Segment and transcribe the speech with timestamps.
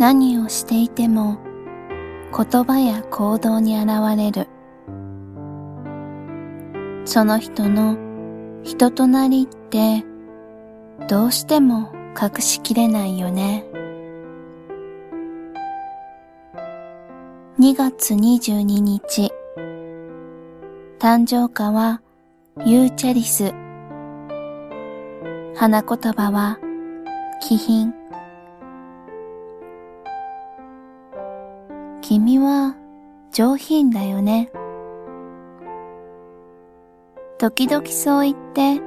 [0.00, 1.36] 何をしていても
[2.34, 4.48] 言葉や行動に現れる。
[7.04, 7.98] その人の
[8.62, 10.02] 人となりって
[11.06, 13.66] どうしても隠しきれないよね。
[17.58, 19.30] 2月22日
[20.98, 22.00] 誕生花は
[22.64, 23.52] ユーチャリス。
[25.54, 26.58] 花言葉は
[27.42, 27.99] 気品。
[32.10, 32.74] 君は
[33.30, 34.50] 上品だよね。
[37.38, 38.82] 時々そう言って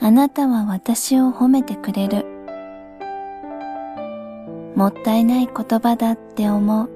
[0.00, 2.26] あなたは私を褒めてくれる。
[4.74, 6.90] もったいない言葉だって思う。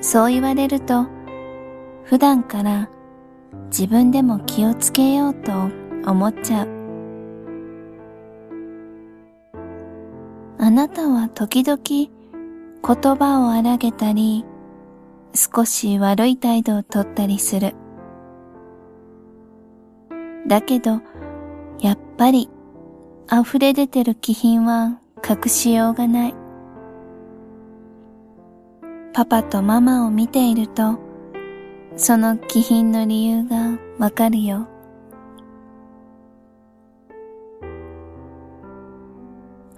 [0.00, 1.06] そう言われると
[2.04, 2.88] 普段から
[3.64, 5.50] 自分でも気をつけようと
[6.08, 6.68] 思っちゃう。
[10.58, 12.15] あなたは時々
[12.86, 14.44] 言葉を荒げたり
[15.34, 17.74] 少し悪い態度をとったりする。
[20.46, 21.00] だけど
[21.80, 22.48] やっぱり
[23.32, 26.34] 溢れ出てる気品は隠しようがない。
[29.12, 31.00] パパとママを見ていると
[31.96, 34.68] その気品の理由がわかるよ。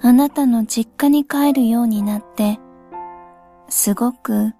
[0.02, 2.58] あなたの実家に帰るようになって
[3.78, 4.54] すごく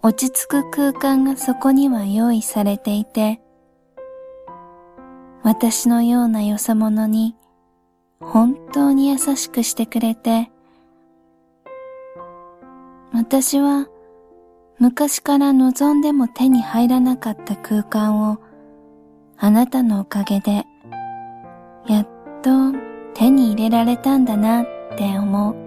[0.00, 3.42] 落ち着く空間がそこには用意されていて
[5.42, 7.36] 私のようなよさ者に
[8.18, 10.50] 本当に優しくしてくれて
[13.12, 13.88] 私は
[14.78, 18.38] 昔から望んでも手に入らなかった空間を
[19.36, 20.64] あなたのおかげで
[21.86, 22.08] やっ
[22.40, 22.72] と
[23.12, 24.66] 手に入れられたんだなっ
[24.96, 25.61] て思う。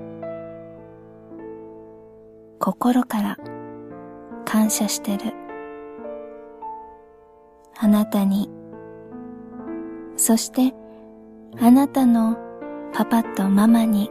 [2.66, 3.38] 心から
[4.44, 5.36] 感謝してる。
[7.78, 8.50] あなたに。
[10.18, 10.74] そして
[11.60, 12.36] あなたの
[12.92, 14.10] パパとママに